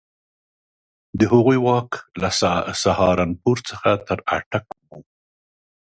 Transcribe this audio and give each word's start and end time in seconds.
د 1.19 1.21
هغوی 1.33 1.57
واک 1.65 1.91
له 2.21 2.29
سهارنپور 2.83 3.57
څخه 3.69 3.89
تر 4.07 4.19
اټک 4.37 4.65
وو. 4.87 4.99